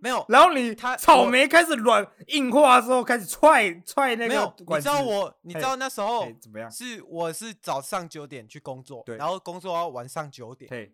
[0.00, 6.68] 没有，然后你他草莓开始软硬化之后，开始踹踹那个，没有，你知道我，你知道那时候怎么样？
[6.68, 10.92] 是我是早上九点去工作，对，然后工作到晚上九点，对，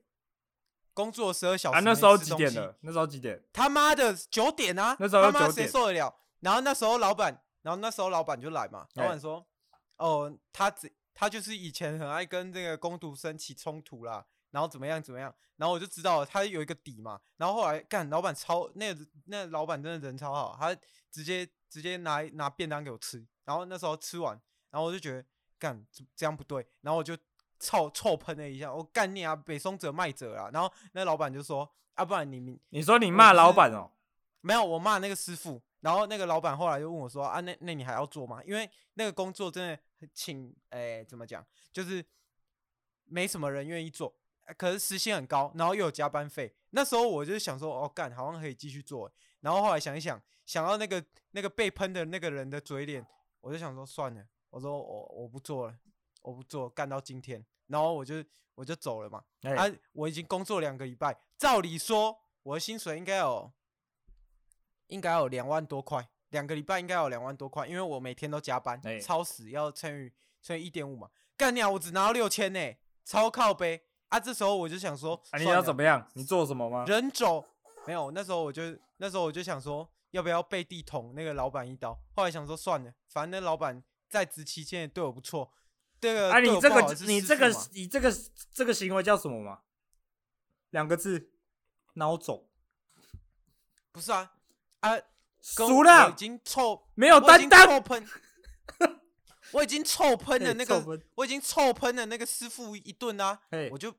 [0.92, 2.76] 工作十二小时，啊，那时候几点了？
[2.82, 3.42] 那时候几点？
[3.50, 4.94] 他妈的九点啊！
[5.00, 6.14] 那时候九点，谁受得了？
[6.40, 9.46] 然后那时候老板，然后那时候老板就来嘛，老板说。
[9.98, 17.20] 哦，他只他就是以前很爱跟这个工读生起冲突啦，然后怎么样怎么样，然后我就知道了他有一个底嘛。
[17.36, 20.74] 然后后来干老板超那个、那个、老板真的人超好，他
[21.10, 23.24] 直接直接拿拿便当给我吃。
[23.44, 25.24] 然后那时候吃完，然后我就觉得
[25.58, 27.16] 干这样不对，然后我就
[27.58, 30.50] 臭臭喷了一下，我干你啊，北松者卖者啊。
[30.52, 33.90] 然后那老板就说啊，不然你你说你骂老板哦？
[34.40, 35.62] 没有，我骂那个师傅。
[35.82, 38.42] 然后那个老板后来就问我说啊，那那你还要做吗？
[38.44, 42.04] 因为那个工作真的请诶怎么讲，就是
[43.04, 44.12] 没什么人愿意做。
[44.58, 46.52] 可是时薪很高，然后又有加班费。
[46.70, 49.10] 那时候我就想说，哦干，好像可以继续做。
[49.40, 53.06] 然后后来想一想，想到那个那个被喷的那个人的嘴脸，
[53.40, 55.76] 我就想说算了，我说我我不做了，
[56.22, 57.44] 我不做，干到今天。
[57.68, 58.22] 然后我就
[58.54, 59.22] 我就走了嘛。
[59.42, 63.50] 哎、啊，我已经工作两个礼拜，照理说我的薪水应该有
[64.92, 71.08] 应该有两万多块，两个礼拜应该有两万多块，因为我每天都加班，超时要乘以乘以一点五嘛。
[71.36, 72.74] 干鸟，我只拿到六千呢，
[73.04, 73.82] 超靠背。
[74.08, 76.06] 啊，这时候我就想说，啊，你要怎么样？
[76.12, 76.84] 你做什么吗？
[76.86, 77.42] 人走
[77.86, 78.10] 没有？
[78.10, 78.62] 那时候我就
[78.98, 81.98] 那时候我就想说，要不要背地捅那个老板一刀？
[82.14, 85.50] 后来想说算了，反正那老板在职期间也对我不错。
[85.98, 88.12] 这个啊，你这个你这个你这个
[88.52, 89.60] 这个行为叫什么吗？
[90.68, 91.30] 两个字，
[91.94, 92.46] 孬种。
[93.90, 94.32] 不是啊
[94.82, 94.96] 啊，
[95.40, 97.82] 熟了，已经臭没有担当。
[99.52, 103.38] 我已经臭喷了那个，我已经臭喷了那个师傅一顿啊！
[103.70, 103.94] 我就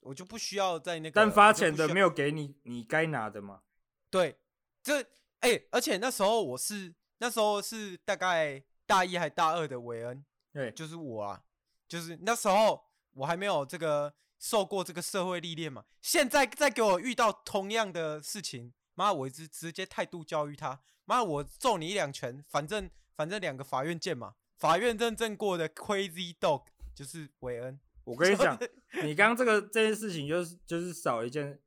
[0.00, 3.60] 我就不需要在那个，但发钱的没有给你你该拿的嘛？
[4.08, 4.38] 对，
[4.82, 5.02] 这
[5.40, 11.42] 哎、欸，而且那时候我是那时候是大概大一还大二的韦恩，对，就是我啊，
[11.86, 15.84] 就是那时候我还没有这个受过这个社会历练嘛。
[16.00, 24.34] 现在再给我遇到同样的事情，妈，我直直接态度教育他，妈，我揍你一两拳，反正反正两个法院见嘛。
[24.56, 26.64] 法院认证过的 Crazy Dog
[26.96, 27.78] 就是韦恩。
[28.02, 28.58] 我跟你讲，
[29.04, 31.60] 你刚刚这个这件事情就是就是少一件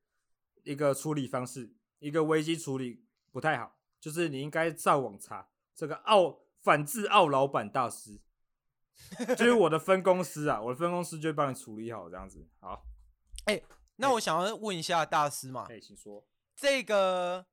[0.64, 8.20] 一个处理方式，一个危机处理不太好，就是你应该上网查这个奥反制奥老板大师，
[9.38, 12.46] 就是我的分公司啊，我的分公司就会帮你处理好这样子。
[12.60, 12.86] 好，
[13.46, 13.64] 哎、欸，
[13.96, 16.22] 那我想要问一下大师嘛，可以请说
[16.62, 17.48] 这个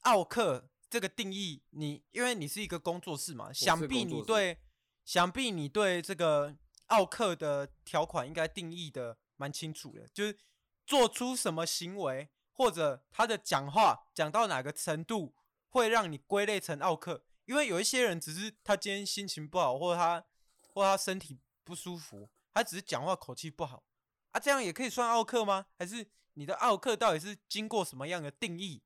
[0.00, 0.68] 奥克。
[0.88, 4.56] 这个定义，你因为你是一个工作室嘛，想必你对，
[5.04, 6.56] 想必你对这个
[6.86, 10.38] 奥克的条款应该定义的蛮清楚的，就是
[10.86, 15.34] 做出什么行为，或者他的讲话讲到哪个程度
[15.70, 17.24] 会让你归类成奥克。
[17.46, 20.24] 因为有一些人只是他今天心情不好，或者他
[20.68, 23.82] 或者他身体不舒服，他只是讲话口气不好
[24.30, 25.66] 啊，这样也可以算奥克吗？
[25.76, 28.82] 还是你的奥克到底是经过什么样的定义？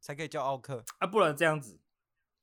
[0.00, 1.78] 才可以叫奥克啊，不能这样子。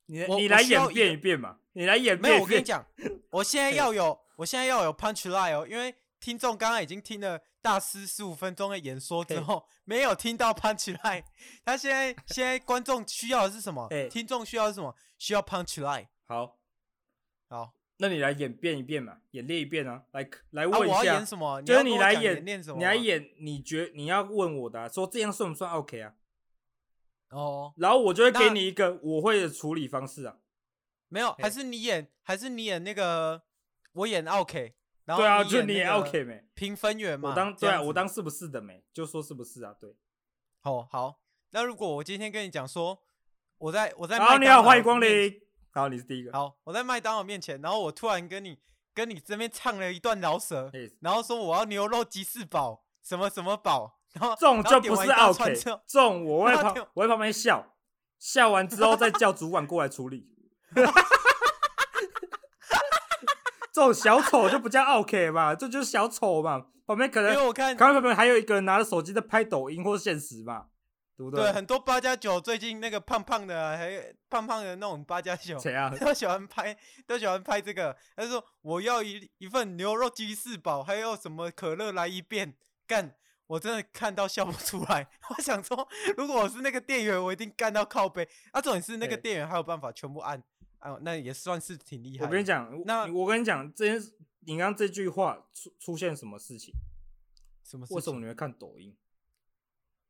[0.05, 2.33] 你你来演变一遍嘛，你来演变。
[2.33, 2.85] 没有，我跟你讲，
[3.31, 11.23] 我现在 要有，我现在要有 punch line 哦，因为听众刚刚已经听了大师十五分钟的演说之后，没有听到 punch line。
[11.65, 13.89] 他现在现在观众需要的是什么？
[14.09, 14.95] 听众需要的是什么？
[15.17, 16.07] 需要 punch line。
[16.25, 16.57] 好，
[17.49, 21.61] 好，那你来演变一变嘛，演练一遍啊，来来问一下，我要演什么？
[21.61, 22.77] 就是你来演，练什么？
[22.77, 26.13] 你来演，你觉你要问我的，说这样算不算 OK 啊？
[27.31, 30.37] 哦，然后我就会给你一个我会的处理方式啊。
[31.09, 33.43] 没有，还是你演，还是你演那个，
[33.91, 36.45] 我演 OK，然后对啊，就你演 OK 没？
[36.53, 38.81] 评分员嘛，我当对啊，我当是不是的没？
[38.93, 39.75] 就说是不是啊？
[39.77, 39.93] 对。
[40.63, 43.03] 哦，好，那如果我今天跟你讲说，
[43.57, 45.48] 我在我在，好，你好，欢迎光临。
[45.71, 46.31] 好，你是第一个。
[46.33, 48.57] 好，我在麦当劳面前，然后我突然跟你
[48.93, 53.99] 跟你这边唱了一段饶舌，然后说我要牛肉鸡翅堡，什么什么堡。
[54.13, 57.75] 然后这种就不是 OK，这种我会旁我会旁边笑，
[58.17, 60.27] 笑完之后再叫主管过来处理。
[63.71, 66.65] 这种小丑就不叫 OK 嘛，这就是小丑嘛。
[66.87, 70.65] 旁边可能因为我看刚刚旁边还有一个人拿着手机在拍抖音或现实嘛，
[71.19, 71.43] 对不对？
[71.43, 75.93] 对，很多八加九最近那个胖胖的，还胖胖的那种八加九，谁啊？
[75.99, 76.73] 都喜欢拍，
[77.05, 77.93] 都喜欢拍这个。
[78.15, 82.55] 他说我要一一份牛肉鸡翅堡，还有什么可乐来一遍
[82.87, 83.13] 干。
[83.47, 85.05] 我真的看到笑不出来，
[85.35, 88.25] 我想说，如果我是那个店员，我一定干到靠背。
[88.51, 90.41] 啊，重点是那个店员还有办法全部按，
[90.77, 92.25] 啊，那也算是挺厉害。
[92.25, 96.73] 我跟你讲，那我跟你讲，这件你刚刚这句话出出现什么事情？
[97.61, 97.95] 什么事情？
[97.97, 98.95] 为什么你会看抖音？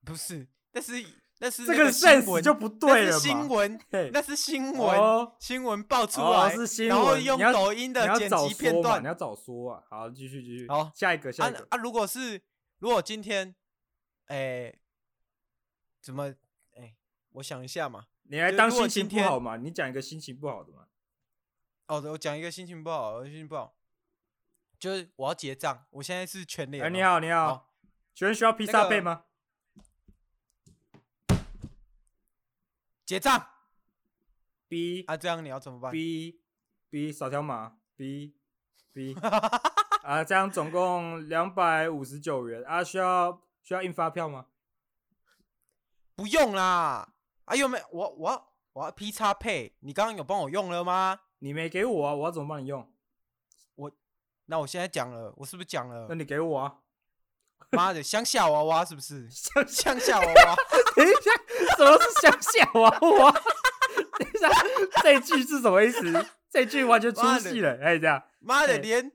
[0.06, 1.06] 不是，但是
[1.40, 3.20] 那是这个 sense 就不对了嘛。
[3.20, 3.80] 新闻，
[4.12, 5.00] 那是新闻，
[5.40, 6.54] 新闻爆出来，
[6.88, 9.84] 然后用抖音的剪辑片段，你要早说啊。
[9.90, 10.68] 好，继续继续。
[10.68, 12.42] 好，下一个，下一个啊，如果是。
[12.82, 13.54] 如果今天，
[14.28, 14.80] 哎、欸，
[16.02, 16.30] 怎么，
[16.78, 16.96] 哎、欸，
[17.32, 18.06] 我想一下嘛。
[18.24, 19.58] 你来当心情不好嘛？
[19.58, 20.88] 你讲一个心情不好的嘛。
[21.88, 23.76] 哦，我讲一个心情不好，心情不好。
[24.80, 26.82] 就是我要结账，我现在是全脸。
[26.82, 27.70] 哎，你好，你好，
[28.16, 29.26] 请问需要披萨配吗？
[33.10, 33.44] 结账。
[34.68, 36.42] B 啊，这样你要怎么办？B
[36.92, 37.80] B 扫条码。
[37.96, 38.36] B
[38.94, 39.16] B
[40.06, 44.46] 啊，这样总共两百五十九元啊，需要需要印发票吗？
[46.14, 47.16] 不用啦。
[47.46, 47.86] 啊，有没有？
[47.92, 51.20] 我我我要 P 叉配，你刚刚有帮我用了吗？
[51.40, 52.94] 你没给我啊，我要怎么帮你用？
[53.74, 53.92] 我
[54.46, 56.06] 那我现在讲了，我是不是讲了？
[56.08, 56.82] 那你给我啊！
[57.72, 59.28] 妈的，乡下娃娃是不是？
[59.30, 60.56] 乡乡下娃娃？
[60.96, 61.32] 等一下，
[61.78, 63.32] 什么是乡下娃娃？
[64.18, 64.50] 等一下，
[65.04, 66.26] 这句是什么意思？
[66.52, 67.78] 这句完全出戏了。
[67.82, 69.12] 哎，这样，妈的，连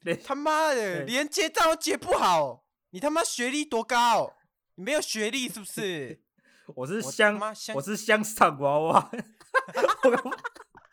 [0.00, 4.34] 连他妈的连接账都接不好，你他妈学历多高？
[4.74, 6.20] 你没有学历是不是？
[6.74, 7.38] 我是乡，
[7.74, 9.10] 我是乡上娃娃。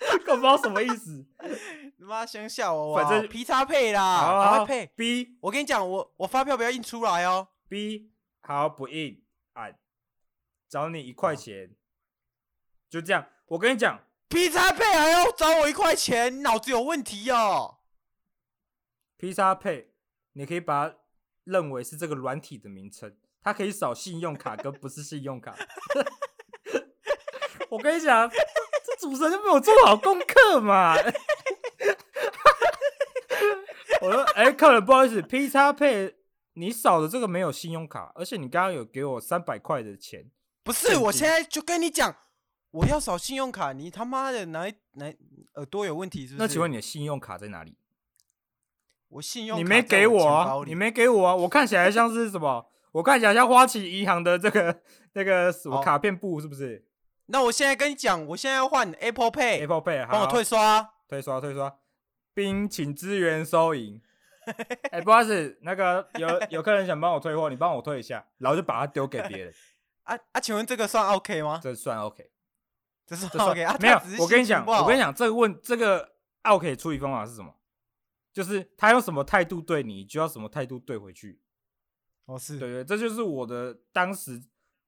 [0.02, 1.26] 我我不知道什么意思。
[1.98, 4.18] 你妈乡下娃娃，反正 P 叉配啦，
[4.58, 5.38] 好配 B。
[5.42, 7.50] 我跟你讲，我我发票不要印出来哦。
[7.68, 9.78] B 好不印，按
[10.68, 11.76] 找你一块钱，
[12.90, 13.28] 就这样。
[13.48, 17.80] 我跟你讲，P 叉配还要找我一块钱，你脑子有问题哦。
[19.18, 19.94] P 叉配，
[20.34, 20.96] 你可以把它
[21.44, 25.56] 认为是这个软体的名称，它可以扫信用卡，跟不是信用卡。
[27.70, 28.38] 我跟你讲，这
[29.00, 30.96] 主持人就没有做好功课嘛。
[34.02, 36.16] 我说，哎、欸，客人，不好意思，P 叉配，
[36.54, 40.30] 你扫的这个没有信用卡，而且你刚刚有给我三百块的钱。
[40.64, 42.16] 不是，我现在就跟你讲。
[42.72, 45.12] 我要扫信用卡，你他妈的哪哪
[45.56, 46.38] 耳朵有问题是不是？
[46.38, 47.76] 那请问你的信用卡在哪里？
[49.08, 50.54] 我信用卡你没给我啊？
[50.68, 51.36] 你没给我啊？
[51.36, 52.68] 我看起来像是什么？
[52.92, 54.82] 我看起来像花旗银行的这个
[55.14, 56.86] 那个什么卡片簿是不是？
[57.32, 61.78] 那我现在跟你讲，我现在要换 Apple Pay，Apple Pay，帮我退刷，退刷，退刷，
[62.34, 64.02] 冰请支援收银。
[64.90, 69.54] 哎、欸，不好意思，那个有有客人想帮我退货，你帮我退一下，然后就把它丢给别人。
[70.04, 71.60] 啊啊，请问这个算 OK 吗？
[71.62, 72.32] 这算 OK。
[73.06, 77.56] 这是 OK 啊，没有，我跟你讲，我跟你讲，这个问这个 OK 处理方法是什么？
[78.34, 81.42] 就是他用什么态度对你，就要什么态度对回去。
[82.26, 84.42] 哦，是对对，这就是我的当时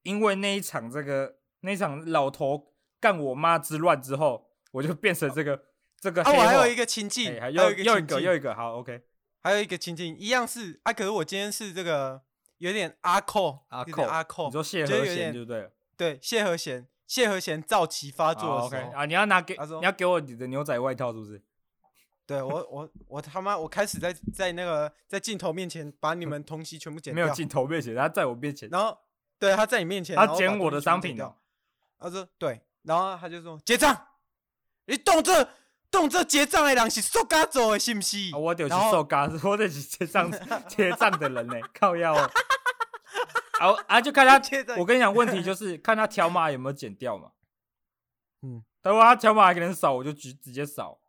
[0.04, 5.60] 因为那一场这个那场老头干我妈之乱之后，我就变成这个、哦、
[6.00, 6.22] 这个。
[6.24, 9.02] 啊，我还有一个情境，还有一个，又一个，又一个，好，OK，
[9.40, 12.22] 还有一个情境，一样是啊，可是我今天是这个
[12.60, 15.72] 有点阿扣，阿扣，阿扣，你说谢和弦对不对？
[15.98, 16.88] 对，谢和弦。
[17.08, 18.96] 谢和弦躁期发作的时候 oh, okay.
[18.96, 21.44] 啊，你要拿给你要给我你的牛仔外套是不是？
[22.26, 27.22] 对我我我他妈我开始在在那个在镜头面前把你们东西全部剪掉。
[27.22, 28.70] 没有镜头面前，他在我面前。
[28.70, 28.98] 然后
[29.38, 31.36] 对他在你面前，他剪我的商品哦。
[32.02, 34.08] 他说对，然后他就说结账，
[34.86, 35.48] 你动这
[35.92, 38.18] 动这结账的人是塑胶做的，是不是？
[38.34, 40.32] 啊、我就是塑胶， 我就是结账
[40.68, 42.32] 结账的人呢，靠腰、喔。
[43.60, 44.42] 好啊，就看他。
[44.76, 47.32] 我跟你讲，问题就是看他条码有没有剪掉嘛。
[48.42, 51.00] 嗯，等会他条码还可能扫，我就直直接扫。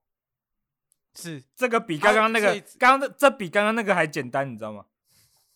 [1.15, 4.85] 是这个比刚刚那个，刚刚的这比刚刚那个还简单，你知道吗？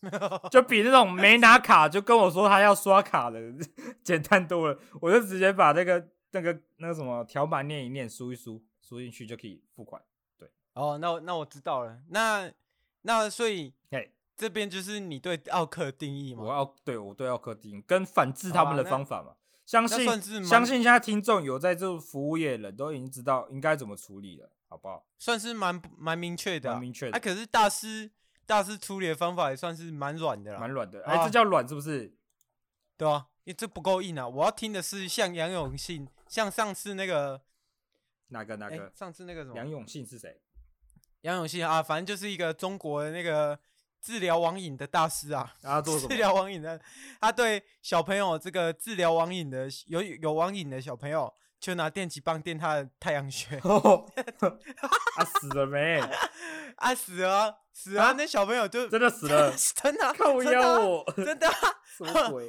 [0.50, 3.40] 就比那种没拿卡就跟我说他要刷卡的
[4.02, 4.78] 简单多了。
[5.00, 10.00] 我就直接把那个那个那个什么条码念一念，输一输，输进去就可以付款。
[10.38, 11.98] 对，哦，那我那我知道了。
[12.10, 12.50] 那
[13.02, 14.10] 那所以，哎。
[14.38, 16.42] 这边就是你对奥克定义吗？
[16.42, 19.32] 我要对我对奥克定义跟反制他们的方法嘛。
[19.64, 20.04] 相信
[20.44, 25.06] 相信现在听众有在这服务业的人都已经知道应该怎么处理了，好不好？
[25.18, 27.16] 算是蛮蛮明确的，蛮明确的。
[27.16, 28.10] 啊，可是大师
[28.46, 31.04] 大师处理的方法也算是蛮软的啦，蛮软的。
[31.04, 32.14] 哎，这叫软是不是？
[32.96, 34.26] 对啊，因为这不够硬啊！
[34.26, 37.42] 我要听的是像杨永信，像上次那个
[38.28, 38.90] 哪个哪个？
[38.94, 39.56] 上次那个什么？
[39.56, 40.40] 杨永信是谁？
[41.22, 43.58] 杨永信啊，反正就是一个中国的那个。
[43.98, 46.10] 治疗网瘾的大师啊，啊做什么？
[46.10, 46.80] 治疗网瘾的，
[47.20, 51.32] 他对小朋友这个治疗网瘾的有有网瘾的小朋友，
[51.66, 53.56] 就拿电击棒电他的太阳穴。
[53.58, 55.98] 啊死了没？
[56.78, 58.12] 啊死了，死了！
[58.12, 59.52] 那小朋友就真的死了，
[59.82, 61.48] 真的靠腰我，真的。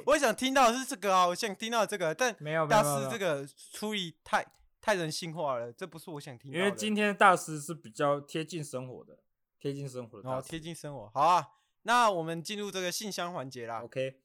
[0.06, 4.46] 我想听到的是这个啊，我想听到这个，但没有大师这个处理太
[4.80, 6.64] 太人性化了，这不是我想听到的。
[6.64, 9.18] 因为今天的大师是比较贴近生活的。
[9.58, 11.44] 贴近生活的哦，贴近生活，好啊。
[11.82, 13.82] 那我们进入这个信箱环节啦。
[13.82, 14.20] OK，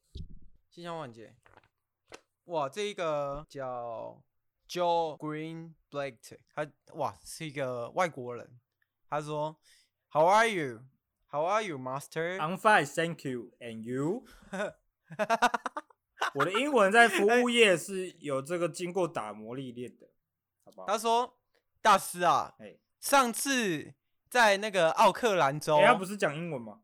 [0.70, 1.34] 信箱环节。
[2.46, 4.22] 哇，这一个叫
[4.68, 8.60] Joe Green Blake，他哇是一个外国人。
[9.10, 9.60] 他说
[10.12, 10.82] ：“How are you?
[11.30, 12.38] How are you, Master?
[12.38, 13.52] I'm fine, thank you.
[13.60, 14.26] And you？”
[16.36, 20.10] 我的英文在服务业是有这个经过打磨历练的，
[20.66, 20.88] 好不好？
[20.88, 21.38] 他说
[21.82, 23.94] ：“大师啊，欸、上次。”
[24.34, 26.82] 在那个奥克兰州，欸、家不是讲英文吗？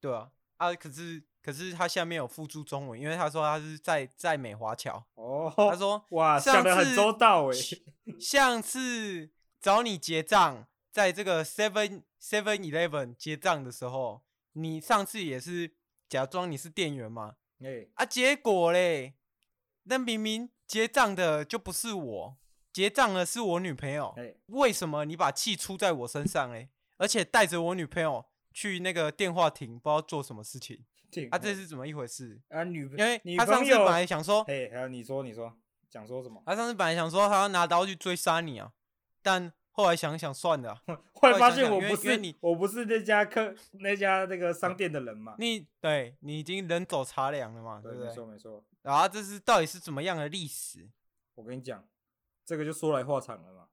[0.00, 5.04] 对啊，啊，可是可是他下面有附注中文，因为他说他是在在美华侨。
[5.14, 7.56] 哦，他说 哇，想的很周到哎，
[8.20, 9.30] 上次
[9.60, 14.22] 找你结账，在这个 Seven Seven Eleven 结账的时候，
[14.52, 15.72] 你上次也是
[16.08, 17.34] 假装你是店员嘛？
[17.60, 19.14] 哎、欸，啊，结果嘞，
[19.84, 22.36] 那明明结账的就不是我。
[22.72, 26.70] 结账的是我女朋友，欸、为什么你把气出在我身上嘞？
[26.96, 30.82] 而且带着我女朋友去那个电话亭，不知道做什么事情。
[31.30, 32.40] 啊，这是怎么一回事？
[32.48, 35.52] 啊，女，因为他上次本来想说，哎，还有你说，你说，
[35.90, 36.42] 想说什么？
[36.46, 38.72] 他上次本来想说他要拿刀去追杀你啊，
[39.22, 40.82] 但后来想想算了，
[41.14, 45.34] 后来发现我不是你，我不是那家客那家那个商店的人嘛。
[45.38, 48.08] 你对你已经人走茶凉了嘛，对不对？
[48.08, 48.64] 没错没错。
[48.82, 50.88] 然后这是到底是怎么样的历史？
[51.34, 51.84] 我跟你讲。
[52.44, 53.68] 这个就说来话长了嘛。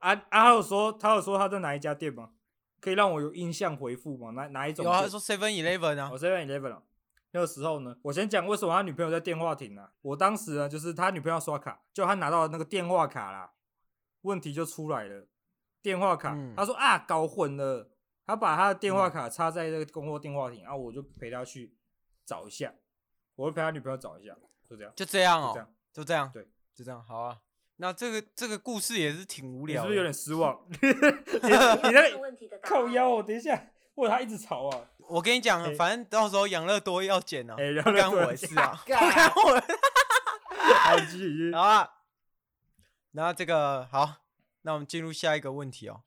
[0.00, 2.32] 啊啊，他有说他有说他在哪一家店吗？
[2.82, 4.32] 可以让我有印象回复吗？
[4.32, 4.84] 哪哪一种？
[4.84, 6.10] 有啊，他说 Seven Eleven 啊。
[6.12, 6.82] 我，Seven Eleven 啊。
[7.30, 9.90] 那个时候呢，我先讲为什么他女朋友在电话亭啊。
[10.02, 13.52] 我当时呢，就是他女朋友刷卡，就他拿到那个电话卡啦，
[14.20, 15.26] 问题就出来了。
[15.80, 17.88] 电话卡，嗯、他说啊，搞混了。
[18.24, 21.74] 他把他的电话卡插在这个公货电话亭，然后、我就陪他去
[22.24, 22.72] 找一下，
[23.34, 24.32] 我会陪他女朋友找一下，
[24.64, 27.38] 就这样，就这样哦，就这样，就这样，对，就这样，好啊。
[27.82, 30.56] 那这个这个故事也是挺无聊的，是不是有点失望？
[30.70, 33.60] 你你在靠腰哦，等一下，
[33.96, 34.84] 或者他一直吵啊。
[35.10, 39.60] 我跟你讲，欸、反正到时候养乐多要剪了，欸、 不干我的事啊，不干我。
[40.76, 41.52] 好，继续。
[41.52, 41.90] 好啊，
[43.10, 44.18] 那这个好，
[44.62, 46.02] 那我们进入下一个问题哦。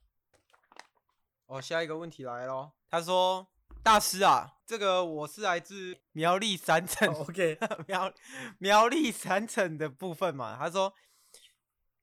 [1.47, 2.71] 哦，下一个问题来喽。
[2.89, 3.45] 他说
[3.83, 8.13] ：“大师啊，这个我是来自苗栗三城、oh,，OK，苗
[8.59, 10.93] 苗栗三城的部分嘛。”他说。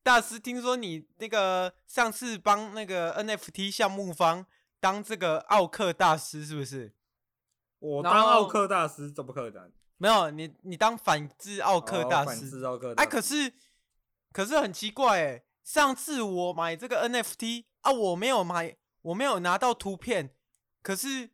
[0.02, 4.44] 大师，听说你那个上次帮那个 NFT 项目方
[4.80, 6.92] 当这个奥克大师，是不是？
[7.78, 9.70] 我当奥克大师怎么可能？
[9.98, 12.26] 没有，你你当反制奥克大师。
[12.26, 12.92] 反制奥克。
[12.96, 13.52] 哎，可是
[14.32, 20.34] 可是很奇怪哎，上次我买这个 NFT 啊，我没有买，我没有拿到图片，
[20.82, 21.30] 可是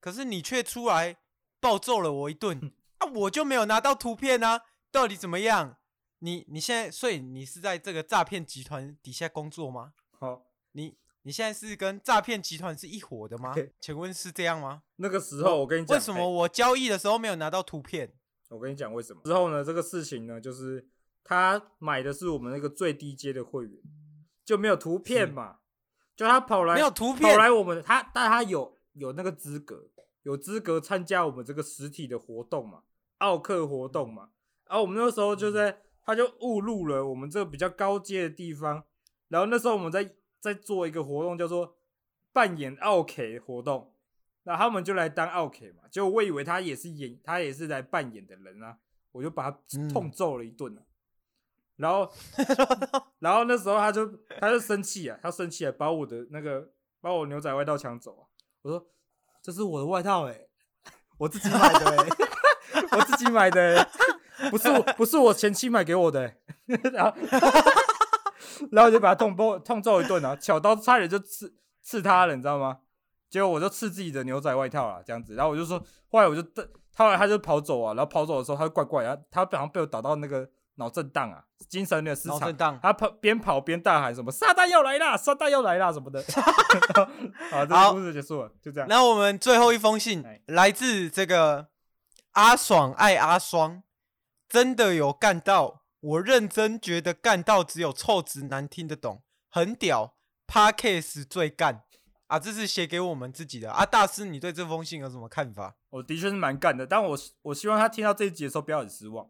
[0.00, 1.16] 可是你却出来
[1.58, 5.78] 暴揍了我一顿 啊，我就没有拿到图片啊，到底怎么样？
[6.24, 9.92] 你你现在，所以你是在这个诈骗集团底下工作吗？
[10.18, 13.52] 好，你你现在是跟诈骗集团是一伙的吗？
[13.52, 14.84] 嘿请问是这样吗？
[14.96, 18.10] 那个时候我跟你讲，为什么我交易的时候没有拿到图片？
[18.48, 19.20] 我跟你讲为什么？
[19.26, 20.88] 之后呢，这个事情呢，就是
[21.22, 23.82] 他买的是我们那个最低阶的会员，
[24.46, 25.58] 就没有图片嘛？
[26.16, 29.90] 就他跑来没有图片，跑来我们他，但他有有那个资格，
[30.22, 32.84] 有资格参加我们这个实体的活动嘛？
[33.18, 34.30] 奥克活动嘛？
[34.64, 35.82] 然后我们那个时候就在。
[36.04, 38.84] 他就误入了我们这个比较高阶的地方，
[39.28, 41.76] 然后那时候我们在在做一个活动，叫做
[42.32, 43.94] 扮演奥 K 活动，
[44.42, 48.76] 那他们就来当奥 K 嘛，结果我以为他也是演，他也是来扮演的人啊，
[49.12, 49.58] 我就把他
[49.92, 50.84] 痛揍了一顿，嗯、
[51.76, 52.12] 然后
[53.20, 54.06] 然后那时候他就
[54.38, 58.22] 他就生气啊，他生气啊，把我的那个把我牛仔外套抢走啊，
[58.62, 58.86] 我说
[59.40, 60.48] 这是我的外套哎、欸，
[61.16, 62.10] 我自己买的哎、欸，
[62.98, 63.88] 我自己买的、欸。
[64.50, 66.36] 不是我，不是我前妻买给我的、欸，
[66.92, 67.16] 然后，
[68.72, 72.78] 然后就把他痛揍痛揍一顿啊，巧刀差点就刺刺他了，你知道吗？
[73.30, 75.78] 结果我就刺自己的牛仔外套啊，这样子，然后我就说，
[76.10, 76.42] 后来我就
[76.94, 86.22] 他后来他就跑走啊，然后跑走的时候他就怪怪啊，他好像被我打到那个脑震荡啊，精神的失常，他跑边跑边大喊什么“撒旦要来啦，撒旦要来啦”什么的。
[87.50, 88.88] 好，这个故事结束了，就这样。
[88.88, 91.66] 那我们最后一封信来自这个
[92.32, 93.82] 阿爽爱阿双。
[94.48, 100.14] 真的有干到，我认真觉得干到只有臭直男听得懂，很屌
[100.46, 101.82] ，Podcast 最干
[102.26, 102.38] 啊！
[102.38, 105.76] 这是写给我们自己的啊，大师，你对这封信有什么看法？
[105.90, 109.28] 我的确是蛮干的，但我我希望他听到这一集的时候不要很失望。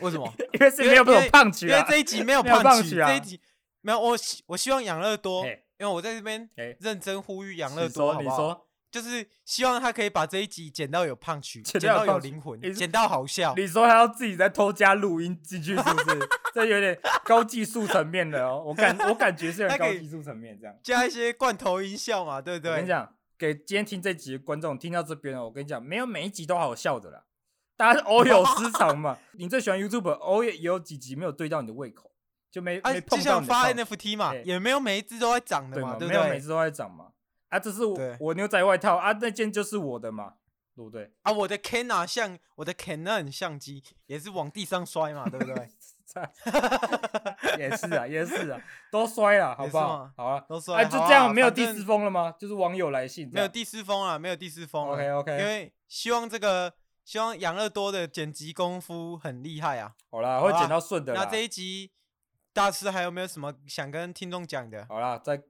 [0.00, 0.32] 为什么？
[0.52, 3.40] 因为是没有这种胖曲啊，因为这一集没有胖曲啊，这一集
[3.80, 3.98] 没有。
[4.00, 6.48] 我希我希望养乐多，因为我在这边
[6.78, 8.66] 认真呼吁养乐多，好不好？
[8.90, 13.54] 就是希望他可以把这一集剪到有 punch，剪到有灵魂，剪到好笑。
[13.56, 16.18] 你说他要自己再偷加录音进去，是不是？
[16.52, 18.62] 这有点高技术层面的哦。
[18.66, 22.70] 我感 我感觉是有点高技术层面，这样加一些罐头音效嘛，对不对？
[22.72, 27.22] 我跟你讲，给今天听这集的观众听到这边哦，我跟你讲，没有每一集都好笑的啦，
[27.76, 29.16] 大家偶有失常嘛。
[29.38, 32.10] 你最喜欢 YouTube，偶尔也有几集没有对到你的胃口，
[32.50, 33.16] 就没没碰到。
[33.16, 36.20] 就像发 NFT 嘛，也没有每一只都在涨的嘛，对不对？
[36.20, 37.12] 没有每只都在涨嘛。
[37.50, 40.34] 啊，这是我我牛仔外套啊，那件就是我的嘛，
[40.74, 41.12] 对不对？
[41.22, 45.68] 啊，我的 Canon 相，我的 Canon 相机也是往地上摔嘛，对不对？
[47.56, 50.10] 也是啊，也是啊，都摔了，好不好？
[50.16, 50.78] 好啊，都摔。
[50.78, 52.34] 哎，就这样，没有第四封了吗？
[52.38, 54.88] 就是网友来信，没有第四封啊，没有第四封。
[54.88, 56.72] OK OK，因为希望这个，
[57.04, 59.94] 希望养乐多的剪辑功夫很厉害啊。
[60.10, 61.14] 好啦，会剪到顺的。
[61.14, 61.92] 那这一集
[62.52, 64.84] 大师还有没有什么想跟听众讲的？
[64.88, 65.40] 好啦，再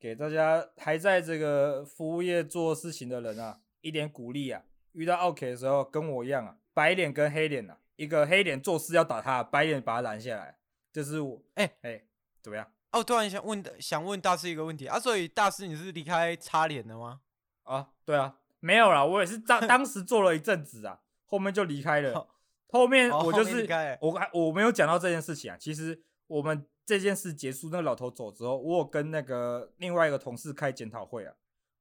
[0.00, 4.62] 给大家还在这个服务业做事情的人啊，一点鼓励啊。
[4.92, 10.56] 遇到 OK 的时候，跟我一样啊，白脸跟黑脸啊，一个黑脸做事要打他，白脸把他拦下来。
[10.90, 12.04] 就是我，哎、欸、哎、欸，
[12.42, 12.66] 怎么样？
[12.92, 17.20] 哦，突然想问，想问大师一个问题啊，所以大师你是离开擦脸的吗？
[17.62, 22.26] 啊，对啊，没有啦，我也是当当时做了一阵子啊，后面就离开了。
[22.70, 25.56] 后面我就是、哦、我还我没有讲到这件事情啊。
[25.58, 31.34] 其实我们这件事结束，那个老头走之后，我有跟那个另外一个同事开检讨会啊。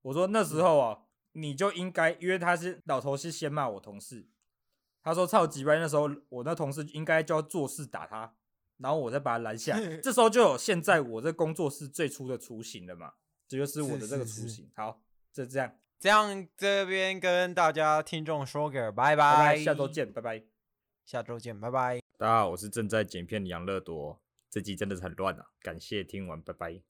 [0.03, 0.99] 我说那时候啊，
[1.34, 4.28] 嗯、你就应该，因为他是老头是先骂我同事，
[5.01, 8.36] 他说超级班那时候我那同事应该就要做事打他。
[8.78, 13.14] 然后我再把他拦下， 这时候就有现在我这工作室最初的雏形了嘛，
[13.47, 14.47] 这就是我的这个雏形。
[14.47, 15.01] 是是是好，
[15.34, 20.43] 就这样，这样这边跟大家听众说个拜拜，拜拜，下周见，拜拜，
[21.03, 21.99] 下周见，拜拜。
[22.18, 26.82] 大家好，我是正在剪片的杨乐多，这集真的是很乱啊，感谢听完，拜拜。